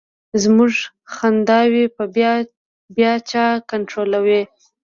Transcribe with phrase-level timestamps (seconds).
[0.43, 0.73] زمونږ
[1.13, 2.05] خنداوې به
[2.97, 4.41] بیا چا کنټرولولې.